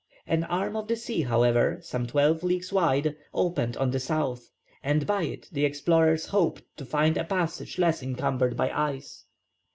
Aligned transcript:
An 0.25 0.45
arm 0.45 0.75
of 0.75 0.87
the 0.87 0.95
sea, 0.95 1.21
however, 1.21 1.77
some 1.83 2.07
twelve 2.07 2.41
leagues 2.41 2.73
wide, 2.73 3.15
opened 3.35 3.77
on 3.77 3.91
the 3.91 3.99
south, 3.99 4.49
and 4.81 5.05
by 5.05 5.21
it 5.25 5.47
the 5.51 5.63
explorers 5.63 6.25
hoped 6.29 6.63
to 6.77 6.85
find 6.85 7.17
a 7.17 7.23
passage 7.23 7.77
less 7.77 8.01
encumbered 8.01 8.53
with 8.57 8.71
ice. 8.71 9.25